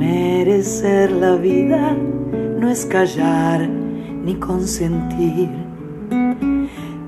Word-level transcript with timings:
Merecer 0.00 1.12
la 1.12 1.36
vida 1.36 1.94
no 2.58 2.70
es 2.70 2.86
callar 2.86 3.68
ni 3.68 4.34
consentir 4.36 5.50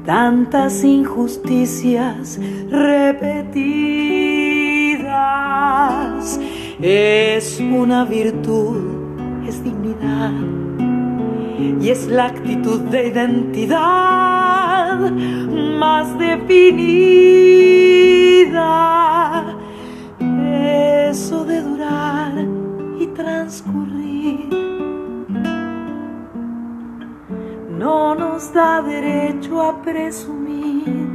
tantas 0.04 0.84
injusticias 0.84 2.38
repetidas. 2.68 3.48
Es 6.82 7.58
una 7.60 8.04
virtud, 8.04 8.76
es 9.48 9.64
dignidad 9.64 10.32
y 11.80 11.88
es 11.88 12.08
la 12.08 12.26
actitud 12.26 12.80
de 12.80 13.08
identidad 13.08 15.10
más 15.78 16.18
definida. 16.18 17.06
Eso 21.08 21.46
de 21.46 21.62
durar 21.62 22.51
transcurrir 23.22 24.48
no 27.78 28.14
nos 28.16 28.52
da 28.52 28.82
derecho 28.82 29.62
a 29.62 29.80
presumir, 29.80 31.08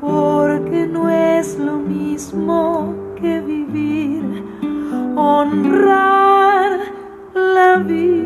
porque 0.00 0.86
no 0.86 1.10
es 1.10 1.58
lo 1.58 1.76
mismo 1.78 2.94
que 3.16 3.40
vivir, 3.40 4.24
honrar 5.16 6.78
la 7.34 7.76
vida. 7.78 8.19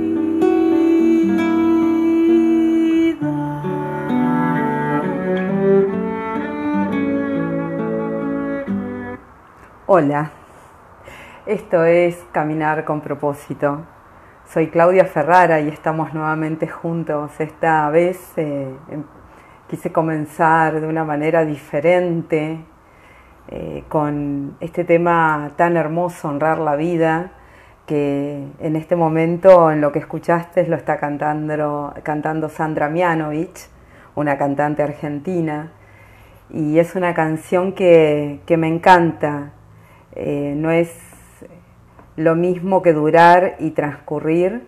Hola, 9.97 10.33
esto 11.47 11.84
es 11.84 12.17
Caminar 12.33 12.84
con 12.84 13.00
propósito. 13.00 13.83
Soy 14.45 14.67
Claudia 14.67 15.05
Ferrara 15.05 15.61
y 15.61 15.69
estamos 15.69 16.12
nuevamente 16.12 16.67
juntos. 16.67 17.31
Esta 17.39 17.89
vez 17.91 18.19
eh, 18.36 18.75
em- 18.91 19.05
quise 19.69 19.92
comenzar 19.92 20.81
de 20.81 20.89
una 20.89 21.05
manera 21.05 21.45
diferente 21.45 22.59
eh, 23.47 23.84
con 23.89 24.56
este 24.59 24.83
tema 24.83 25.53
tan 25.55 25.77
hermoso, 25.77 26.27
honrar 26.29 26.58
la 26.58 26.75
vida, 26.75 27.31
que 27.86 28.48
en 28.58 28.75
este 28.75 28.97
momento 28.97 29.70
en 29.70 29.81
lo 29.81 29.92
que 29.92 30.01
escuchaste 30.01 30.67
lo 30.67 30.75
está 30.75 30.98
cantando, 30.98 32.48
Sandra 32.48 32.89
Mianovich, 32.89 33.69
una 34.17 34.36
cantante 34.39 34.83
argentina, 34.83 35.70
y 36.51 36.81
es 36.81 36.97
una 36.97 37.14
canción 37.14 37.75
que 37.75 38.56
me 38.58 38.67
encanta. 38.67 39.53
Eh, 40.17 40.55
no 40.57 40.70
es 40.70 40.91
lo 42.17 42.37
mismo 42.37 42.83
que 42.83 42.93
durar 42.93 43.57
y 43.59 43.70
transcurrir, 43.70 44.62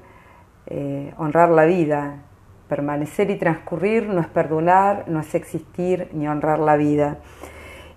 eh, 0.66 1.12
honrar 1.16 1.50
la 1.50 1.64
vida. 1.64 2.22
Permanecer 2.68 3.30
y 3.30 3.36
transcurrir 3.36 4.08
no 4.08 4.20
es 4.20 4.26
perdonar, 4.26 5.04
no 5.06 5.20
es 5.20 5.34
existir 5.34 6.08
ni 6.12 6.26
honrar 6.26 6.58
la 6.58 6.76
vida. 6.76 7.18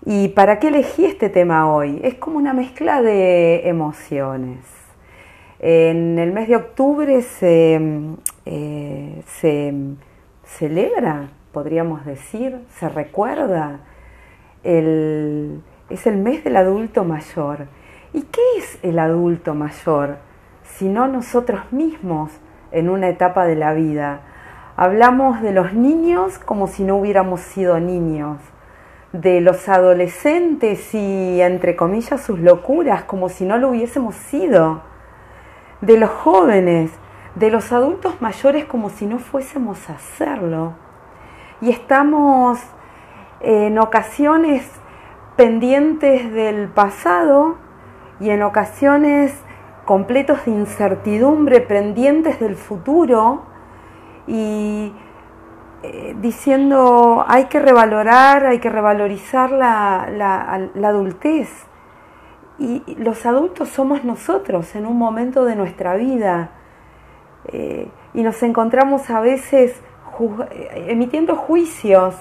¿Y 0.06 0.28
para 0.28 0.60
qué 0.60 0.68
elegí 0.68 1.04
este 1.04 1.28
tema 1.28 1.72
hoy? 1.74 2.00
Es 2.04 2.14
como 2.14 2.38
una 2.38 2.54
mezcla 2.54 3.02
de 3.02 3.68
emociones. 3.68 4.60
En 5.58 6.18
el 6.18 6.32
mes 6.32 6.48
de 6.48 6.56
octubre 6.56 7.20
se, 7.20 7.80
eh, 8.46 9.22
se 9.26 9.74
celebra, 10.44 11.30
podríamos 11.52 12.06
decir, 12.06 12.60
se 12.78 12.88
recuerda, 12.88 13.80
el, 14.62 15.60
es 15.90 16.06
el 16.06 16.16
mes 16.16 16.42
del 16.44 16.56
adulto 16.56 17.04
mayor. 17.04 17.66
¿Y 18.12 18.22
qué 18.22 18.40
es 18.56 18.78
el 18.82 18.98
adulto 18.98 19.54
mayor? 19.54 20.18
Sino 20.62 21.06
nosotros 21.08 21.60
mismos 21.72 22.30
en 22.72 22.88
una 22.88 23.08
etapa 23.08 23.44
de 23.44 23.56
la 23.56 23.74
vida. 23.74 24.22
Hablamos 24.76 25.42
de 25.42 25.52
los 25.52 25.74
niños 25.74 26.38
como 26.38 26.66
si 26.66 26.84
no 26.84 26.96
hubiéramos 26.96 27.40
sido 27.40 27.78
niños, 27.80 28.38
de 29.12 29.40
los 29.40 29.68
adolescentes 29.68 30.94
y, 30.94 31.42
entre 31.42 31.76
comillas, 31.76 32.22
sus 32.22 32.38
locuras 32.38 33.02
como 33.04 33.28
si 33.28 33.44
no 33.44 33.58
lo 33.58 33.70
hubiésemos 33.70 34.14
sido, 34.14 34.82
de 35.80 35.98
los 35.98 36.10
jóvenes, 36.10 36.92
de 37.34 37.50
los 37.50 37.72
adultos 37.72 38.20
mayores 38.20 38.64
como 38.64 38.90
si 38.90 39.06
no 39.06 39.18
fuésemos 39.18 39.90
a 39.90 39.94
hacerlo. 39.94 40.74
Y 41.60 41.70
estamos 41.70 42.58
en 43.40 43.78
ocasiones 43.78 44.79
pendientes 45.40 46.30
del 46.34 46.68
pasado 46.68 47.56
y 48.20 48.28
en 48.28 48.42
ocasiones 48.42 49.32
completos 49.86 50.44
de 50.44 50.50
incertidumbre, 50.50 51.62
pendientes 51.62 52.38
del 52.40 52.56
futuro 52.56 53.44
y 54.26 54.92
eh, 55.82 56.14
diciendo 56.20 57.24
hay 57.26 57.46
que 57.46 57.58
revalorar, 57.58 58.44
hay 58.44 58.58
que 58.58 58.68
revalorizar 58.68 59.50
la, 59.50 60.10
la, 60.12 60.88
adultez. 60.88 61.48
Y 62.58 62.96
los 62.98 63.24
adultos 63.24 63.70
somos 63.70 64.04
nosotros 64.04 64.76
en 64.76 64.84
un 64.84 64.98
momento 64.98 65.46
de 65.46 65.56
nuestra 65.56 65.94
vida 65.94 66.50
eh, 67.46 67.88
y 68.12 68.22
nos 68.22 68.42
encontramos 68.42 69.08
a 69.08 69.20
veces 69.20 69.80
emitiendo 70.74 71.34
juicios. 71.34 72.14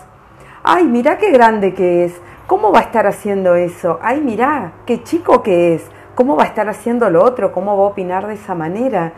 Ay, 0.64 0.86
mira 0.86 1.18
qué 1.18 1.32
grande 1.32 1.74
que 1.74 2.06
es. 2.06 2.22
¿Cómo 2.50 2.72
va 2.72 2.80
a 2.80 2.82
estar 2.82 3.06
haciendo 3.06 3.54
eso? 3.54 4.00
Ay, 4.02 4.22
mira, 4.22 4.74
qué 4.88 5.04
chico 5.04 5.44
que 5.44 5.76
es. 5.76 5.86
¿Cómo 6.16 6.36
va 6.36 6.46
a 6.46 6.48
estar 6.48 6.68
haciendo 6.68 7.08
lo 7.12 7.24
otro? 7.24 7.52
¿Cómo 7.52 7.78
va 7.78 7.84
a 7.84 7.88
opinar 7.90 8.26
de 8.26 8.34
esa 8.34 8.56
manera? 8.56 9.14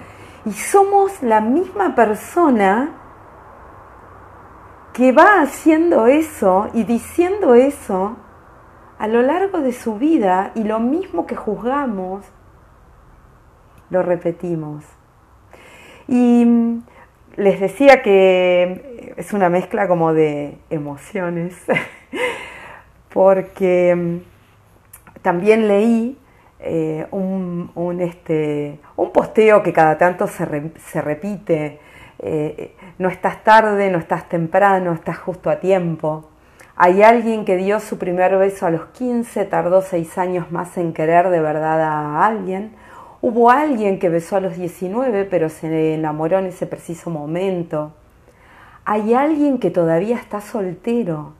Y 0.46 0.52
somos 0.52 1.24
la 1.24 1.40
misma 1.40 1.96
persona 1.96 2.92
que 4.92 5.14
va 5.14 5.40
haciendo 5.40 6.08
eso 6.08 6.68
y 6.74 6.84
diciendo 6.84 7.56
eso 7.56 8.18
a 9.00 9.08
lo 9.08 9.22
largo 9.22 9.62
de 9.62 9.72
su 9.72 9.96
vida 9.96 10.52
y 10.54 10.66
lo 10.66 10.82
mismo 10.82 11.26
que 11.26 11.38
juzgamos, 11.38 12.26
lo 13.90 14.04
repetimos. 14.04 14.84
Y 16.10 16.82
les 17.38 17.62
decía 17.62 18.02
que 18.02 19.14
es 19.16 19.32
una 19.32 19.48
mezcla 19.48 19.88
como 19.88 20.14
de 20.14 20.60
emociones, 20.70 21.56
porque 23.14 24.22
también 25.22 25.68
leí 25.68 26.18
eh, 26.60 27.08
un, 27.12 27.98
este, 28.02 28.80
un, 28.96 29.12
posteo 29.12 29.64
que 29.64 29.74
cada 29.74 29.98
tanto 29.98 30.28
se, 30.28 30.72
se 30.78 31.02
repite, 31.02 31.80
eh, 32.20 32.76
no 33.00 33.10
estás 33.10 33.44
tarde, 33.44 33.90
no 33.90 33.98
estás 33.98 34.30
temprano, 34.30 34.94
estás 34.94 35.18
justo 35.18 35.50
a 35.50 35.60
tiempo. 35.60 36.30
Hay 36.76 37.04
alguien 37.04 37.46
que 37.46 37.58
dio 37.58 37.80
su 37.80 37.98
primer 37.98 38.38
beso 38.38 38.66
a 38.66 38.72
los 38.72 38.86
15, 38.88 39.46
tardó 39.46 39.82
seis 39.82 40.18
años 40.18 40.52
más 40.52 40.78
en 40.78 40.94
querer 40.94 41.30
de 41.30 41.42
verdad 41.42 41.82
a 41.82 42.26
alguien. 42.26 42.76
Hubo 43.22 43.52
alguien 43.52 44.00
que 44.00 44.10
besó 44.10 44.38
a 44.38 44.40
los 44.40 44.56
19, 44.56 45.26
pero 45.26 45.50
se 45.50 45.94
enamoró 45.94 46.40
en 46.40 46.48
ese 46.48 46.66
preciso 46.66 47.10
momento. 47.10 47.94
Hay 48.84 49.14
alguien 49.14 49.60
que 49.60 49.70
todavía 49.70 50.16
está 50.16 50.42
soltero. 50.42 51.34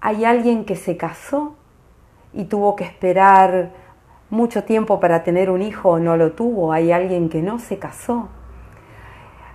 Hay 0.00 0.24
alguien 0.24 0.64
que 0.64 0.76
se 0.76 0.96
casó 0.96 1.54
y 2.32 2.44
tuvo 2.44 2.76
que 2.76 2.84
esperar 2.84 3.70
mucho 4.28 4.64
tiempo 4.64 5.00
para 5.00 5.22
tener 5.22 5.50
un 5.50 5.62
hijo 5.62 5.90
o 5.90 5.98
no 5.98 6.16
lo 6.16 6.32
tuvo. 6.32 6.72
Hay 6.72 6.92
alguien 6.92 7.28
que 7.28 7.42
no 7.42 7.58
se 7.58 7.78
casó. 7.78 8.28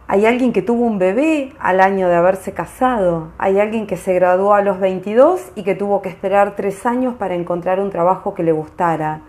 Hay 0.07 0.25
alguien 0.25 0.51
que 0.51 0.61
tuvo 0.61 0.83
un 0.83 0.97
bebé 0.99 1.53
al 1.59 1.79
año 1.79 2.09
de 2.09 2.15
haberse 2.15 2.53
casado. 2.53 3.29
Hay 3.37 3.59
alguien 3.59 3.87
que 3.87 3.95
se 3.95 4.13
graduó 4.13 4.53
a 4.53 4.61
los 4.61 4.79
22 4.79 5.51
y 5.55 5.63
que 5.63 5.75
tuvo 5.75 6.01
que 6.01 6.09
esperar 6.09 6.55
tres 6.55 6.85
años 6.85 7.15
para 7.15 7.35
encontrar 7.35 7.79
un 7.79 7.91
trabajo 7.91 8.33
que 8.33 8.43
le 8.43 8.51
gustara. 8.51 9.21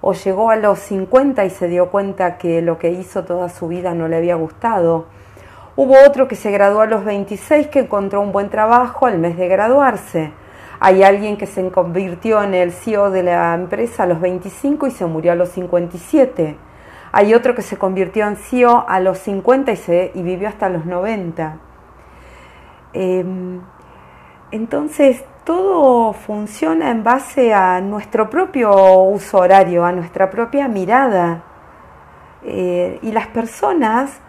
O 0.00 0.12
llegó 0.12 0.50
a 0.50 0.56
los 0.56 0.78
50 0.78 1.44
y 1.44 1.50
se 1.50 1.68
dio 1.68 1.90
cuenta 1.90 2.38
que 2.38 2.62
lo 2.62 2.78
que 2.78 2.90
hizo 2.90 3.24
toda 3.24 3.48
su 3.48 3.68
vida 3.68 3.92
no 3.92 4.08
le 4.08 4.16
había 4.16 4.36
gustado. 4.36 5.06
Hubo 5.76 5.94
otro 6.06 6.28
que 6.28 6.36
se 6.36 6.50
graduó 6.50 6.82
a 6.82 6.86
los 6.86 7.04
26 7.04 7.66
que 7.66 7.80
encontró 7.80 8.20
un 8.20 8.32
buen 8.32 8.48
trabajo 8.48 9.06
al 9.06 9.18
mes 9.18 9.36
de 9.36 9.48
graduarse. 9.48 10.32
Hay 10.86 11.02
alguien 11.02 11.38
que 11.38 11.46
se 11.46 11.70
convirtió 11.70 12.42
en 12.42 12.52
el 12.52 12.70
CEO 12.70 13.10
de 13.10 13.22
la 13.22 13.54
empresa 13.54 14.02
a 14.02 14.06
los 14.06 14.20
25 14.20 14.86
y 14.86 14.90
se 14.90 15.06
murió 15.06 15.32
a 15.32 15.34
los 15.34 15.48
57. 15.48 16.58
Hay 17.10 17.32
otro 17.32 17.54
que 17.54 17.62
se 17.62 17.78
convirtió 17.78 18.26
en 18.26 18.36
CEO 18.36 18.84
a 18.86 19.00
los 19.00 19.16
50 19.16 19.72
y, 19.72 19.76
se, 19.76 20.12
y 20.14 20.22
vivió 20.22 20.46
hasta 20.46 20.68
los 20.68 20.84
90. 20.84 21.56
Em, 22.92 23.62
entonces, 24.50 25.24
todo 25.44 26.12
funciona 26.12 26.90
en 26.90 27.02
base 27.02 27.54
a 27.54 27.80
nuestro 27.80 28.28
propio 28.28 29.04
uso 29.04 29.38
horario, 29.38 29.86
a 29.86 29.92
nuestra 29.92 30.28
propia 30.28 30.68
mirada. 30.68 31.44
Eh, 32.42 32.98
y 33.00 33.10
las 33.10 33.28
personas 33.28 34.20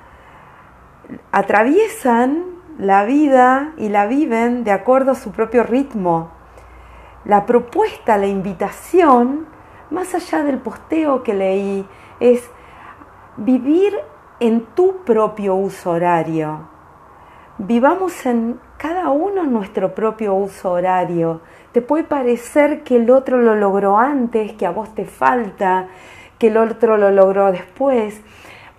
atraviesan 1.34 2.46
la 2.80 3.04
vida 3.04 3.74
y 3.76 3.90
la 3.90 4.08
viven 4.08 4.64
de 4.64 4.72
acuerdo 4.72 5.12
a 5.12 5.16
su 5.16 5.34
propio 5.34 5.64
ritmo. 5.64 6.35
La 7.26 7.48
propuesta, 7.48 8.18
la 8.18 8.28
invitación, 8.28 9.48
más 9.90 10.14
allá 10.14 10.44
del 10.44 10.60
posteo 10.60 11.24
que 11.24 11.34
leí, 11.34 11.86
es 12.20 12.48
vivir 13.36 13.96
en 14.40 14.62
tu 14.76 15.04
propio 15.04 15.56
uso 15.56 15.92
horario. 15.92 16.70
Vivamos 17.58 18.26
en 18.28 18.60
cada 18.78 19.10
uno 19.10 19.44
nuestro 19.44 19.96
propio 19.96 20.36
uso 20.36 20.74
horario. 20.74 21.42
Te 21.72 21.82
puede 21.82 22.04
parecer 22.04 22.84
que 22.84 22.98
el 22.98 23.10
otro 23.10 23.40
lo 23.42 23.56
logró 23.56 23.98
antes, 23.98 24.54
que 24.54 24.68
a 24.68 24.72
vos 24.72 24.94
te 24.94 25.06
falta, 25.06 25.88
que 26.38 26.48
el 26.48 26.58
otro 26.58 26.98
lo 26.98 27.10
logró 27.10 27.52
después. 27.52 28.22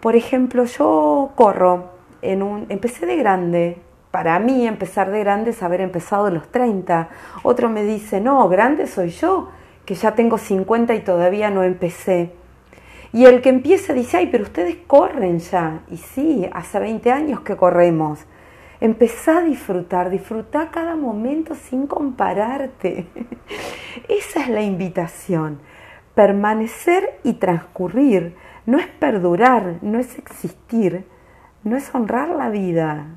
Por 0.00 0.14
ejemplo, 0.14 0.64
yo 0.64 1.32
corro, 1.34 1.90
en 2.22 2.42
un, 2.42 2.66
empecé 2.68 3.06
de 3.06 3.16
grande. 3.16 3.82
Para 4.16 4.38
mí 4.38 4.66
empezar 4.66 5.10
de 5.10 5.18
grande 5.18 5.50
es 5.50 5.62
haber 5.62 5.82
empezado 5.82 6.24
a 6.24 6.30
los 6.30 6.50
30. 6.50 7.10
Otro 7.42 7.68
me 7.68 7.82
dice, 7.82 8.18
no, 8.18 8.48
grande 8.48 8.86
soy 8.86 9.10
yo, 9.10 9.50
que 9.84 9.94
ya 9.94 10.14
tengo 10.14 10.38
50 10.38 10.94
y 10.94 11.00
todavía 11.00 11.50
no 11.50 11.62
empecé. 11.62 12.32
Y 13.12 13.26
el 13.26 13.42
que 13.42 13.50
empieza 13.50 13.92
dice, 13.92 14.16
ay, 14.16 14.28
pero 14.32 14.44
ustedes 14.44 14.78
corren 14.86 15.38
ya. 15.40 15.82
Y 15.90 15.98
sí, 15.98 16.48
hace 16.50 16.78
20 16.78 17.12
años 17.12 17.40
que 17.40 17.58
corremos. 17.58 18.20
Empezá 18.80 19.40
a 19.40 19.42
disfrutar, 19.42 20.08
disfrutar 20.08 20.70
cada 20.70 20.96
momento 20.96 21.54
sin 21.54 21.86
compararte. 21.86 23.08
Esa 24.08 24.40
es 24.40 24.48
la 24.48 24.62
invitación. 24.62 25.58
Permanecer 26.14 27.20
y 27.22 27.34
transcurrir 27.34 28.34
no 28.64 28.78
es 28.78 28.86
perdurar, 28.86 29.74
no 29.82 29.98
es 29.98 30.16
existir, 30.16 31.04
no 31.64 31.76
es 31.76 31.94
honrar 31.94 32.30
la 32.30 32.48
vida. 32.48 33.08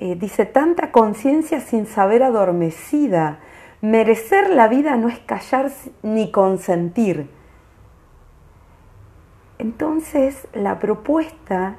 Eh, 0.00 0.14
dice, 0.14 0.46
tanta 0.46 0.92
conciencia 0.92 1.60
sin 1.60 1.86
saber 1.86 2.22
adormecida. 2.22 3.40
Merecer 3.80 4.50
la 4.50 4.68
vida 4.68 4.96
no 4.96 5.08
es 5.08 5.18
callar 5.18 5.72
ni 6.04 6.30
consentir. 6.30 7.28
Entonces, 9.58 10.46
la 10.54 10.78
propuesta, 10.78 11.76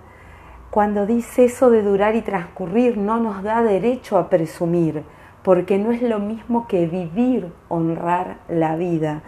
cuando 0.69 1.05
dice 1.05 1.45
eso 1.45 1.69
de 1.69 1.81
durar 1.81 2.15
y 2.17 2.21
transcurrir, 2.21 2.97
no 2.97 3.21
nos 3.21 3.41
da 3.41 3.63
derecho 3.63 4.17
a 4.17 4.29
presumir, 4.29 5.03
porque 5.41 5.77
no 5.77 5.93
es 5.93 6.01
lo 6.01 6.19
mismo 6.19 6.67
que 6.67 6.87
vivir, 6.87 7.53
honrar 7.69 8.39
la 8.49 8.75
vida. 8.75 9.21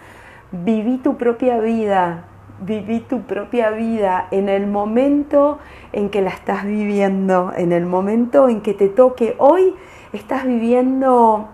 Viví 0.51 0.97
tu 0.97 1.15
propia 1.15 1.59
vida, 1.59 2.25
viví 2.61 2.99
tu 3.01 3.23
propia 3.23 3.71
vida 3.71 4.27
en 4.31 4.47
el 4.47 4.67
momento 4.67 5.59
en 5.91 6.09
que 6.09 6.21
la 6.21 6.29
estás 6.29 6.63
viviendo, 6.63 7.51
en 7.55 7.71
el 7.71 7.85
momento 7.85 8.47
en 8.47 8.61
que 8.61 8.73
te 8.73 8.87
toque. 8.87 9.35
Hoy 9.39 9.75
estás 10.13 10.45
viviendo, 10.45 11.49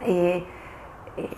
eh, 0.00 0.44
eh, 1.16 1.28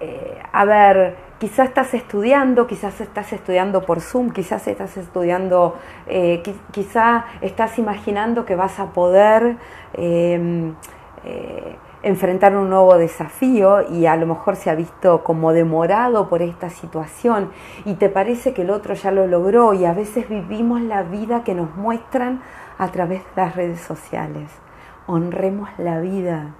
eh, 0.00 0.42
a 0.52 0.64
ver, 0.64 1.16
quizás 1.38 1.68
estás 1.68 1.92
estudiando, 1.94 2.66
quizás 2.66 3.00
estás 3.00 3.32
estudiando 3.32 3.82
por 3.82 4.00
Zoom, 4.00 4.30
quizás 4.30 4.66
estás 4.66 4.96
estudiando, 4.96 5.76
quizás 6.72 7.24
estás 7.40 7.78
imaginando 7.78 8.44
que 8.44 8.56
vas 8.56 8.80
a 8.80 8.86
poder 8.92 9.56
enfrentar 12.02 12.56
un 12.56 12.70
nuevo 12.70 12.96
desafío 12.96 13.90
y 13.90 14.06
a 14.06 14.16
lo 14.16 14.26
mejor 14.26 14.56
se 14.56 14.70
ha 14.70 14.74
visto 14.74 15.22
como 15.22 15.52
demorado 15.52 16.28
por 16.28 16.40
esta 16.40 16.70
situación 16.70 17.50
y 17.84 17.94
te 17.94 18.08
parece 18.08 18.54
que 18.54 18.62
el 18.62 18.70
otro 18.70 18.94
ya 18.94 19.10
lo 19.10 19.26
logró 19.26 19.74
y 19.74 19.84
a 19.84 19.92
veces 19.92 20.28
vivimos 20.28 20.80
la 20.80 21.02
vida 21.02 21.44
que 21.44 21.54
nos 21.54 21.76
muestran 21.76 22.40
a 22.78 22.88
través 22.88 23.20
de 23.20 23.42
las 23.42 23.54
redes 23.54 23.80
sociales. 23.80 24.50
Honremos 25.06 25.68
la 25.76 26.00
vida, 26.00 26.54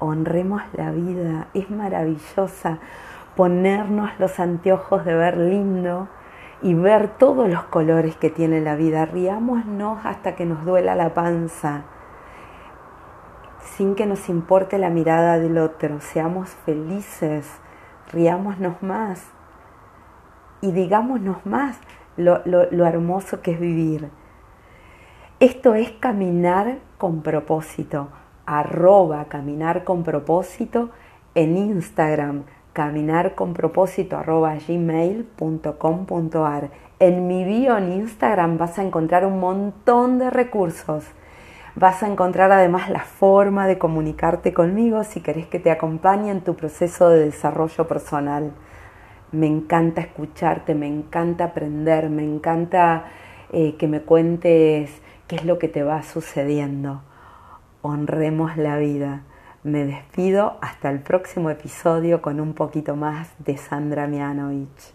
honremos 0.00 0.62
la 0.72 0.90
vida, 0.90 1.46
es 1.54 1.70
maravillosa 1.70 2.78
ponernos 3.36 4.10
los 4.18 4.40
anteojos 4.40 5.04
de 5.04 5.14
ver 5.14 5.36
lindo 5.36 6.08
y 6.62 6.74
ver 6.74 7.08
todos 7.18 7.48
los 7.48 7.64
colores 7.64 8.16
que 8.16 8.30
tiene 8.30 8.60
la 8.60 8.74
vida. 8.74 9.04
Riámonos 9.04 10.04
hasta 10.04 10.34
que 10.34 10.46
nos 10.46 10.64
duela 10.64 10.94
la 10.94 11.14
panza 11.14 11.84
sin 13.76 13.94
que 13.94 14.06
nos 14.06 14.28
importe 14.30 14.78
la 14.78 14.88
mirada 14.88 15.38
del 15.38 15.58
otro. 15.58 16.00
Seamos 16.00 16.48
felices, 16.64 17.46
riámonos 18.10 18.82
más 18.82 19.22
y 20.62 20.72
digámonos 20.72 21.44
más 21.44 21.78
lo, 22.16 22.40
hermoso 22.86 23.42
que 23.42 23.50
es 23.52 23.60
vivir. 23.60 24.08
Esto 25.40 25.74
es 25.74 25.90
caminar 25.92 26.78
con 26.96 27.20
propósito, 27.22 28.08
arroba 28.46 29.26
caminar 29.26 29.84
con 29.84 30.02
propósito 30.02 30.88
en 31.34 31.58
Instagram, 31.58 32.44
caminar 32.72 33.34
con 33.34 33.52
propósito 33.52 34.16
arroba 34.16 34.54
gmail.com.ar. 34.66 35.10
En 36.98 37.26
mi 37.26 37.44
bio 37.44 37.76
en 37.76 37.92
Instagram 37.92 38.56
vas 38.56 38.78
a 38.78 38.82
encontrar 38.82 39.26
un 39.26 39.38
montón 39.38 40.18
de 40.18 40.30
recursos 40.30 41.04
Vas 41.78 42.02
a 42.02 42.06
encontrar 42.06 42.52
además 42.52 42.88
la 42.88 43.00
forma 43.00 43.66
de 43.66 43.76
comunicarte 43.76 44.54
conmigo 44.54 45.04
si 45.04 45.20
querés 45.20 45.46
que 45.46 45.58
te 45.58 45.70
acompañe 45.70 46.30
en 46.30 46.40
tu 46.40 46.56
proceso 46.56 47.10
de 47.10 47.26
desarrollo 47.26 47.86
personal. 47.86 48.54
Me 49.30 49.46
encanta 49.46 50.00
escucharte, 50.00 50.74
me 50.74 50.86
encanta 50.86 51.44
aprender, 51.44 52.08
me 52.08 52.24
encanta 52.24 53.04
eh, 53.52 53.76
que 53.76 53.88
me 53.88 54.00
cuentes 54.00 54.90
qué 55.26 55.36
es 55.36 55.44
lo 55.44 55.58
que 55.58 55.68
te 55.68 55.82
va 55.82 56.02
sucediendo. 56.02 57.02
Honremos 57.82 58.56
la 58.56 58.78
vida. 58.78 59.24
Me 59.62 59.84
despido 59.84 60.56
hasta 60.62 60.88
el 60.88 61.00
próximo 61.00 61.50
episodio 61.50 62.22
con 62.22 62.40
un 62.40 62.54
poquito 62.54 62.96
más 62.96 63.28
de 63.38 63.58
Sandra 63.58 64.06
Mianovich. 64.06 64.94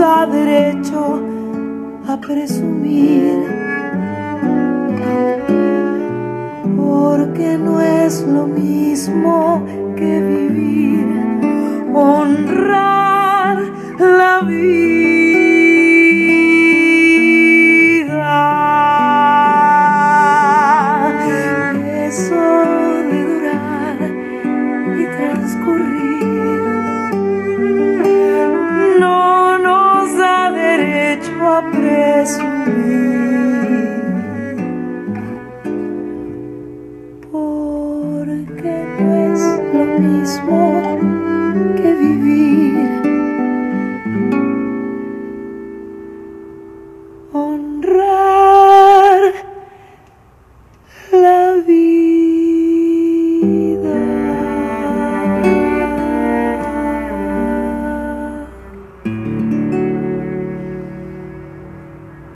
da 0.00 0.24
derecho 0.24 1.20
a 2.08 2.16
presumir, 2.16 3.44
porque 6.74 7.58
no 7.58 7.82
es 7.82 8.22
lo 8.22 8.46
mismo 8.46 9.62
que 9.96 10.12
vivir, 10.22 11.06
honrar 11.92 13.58
la 13.98 14.40
vida. 14.40 14.89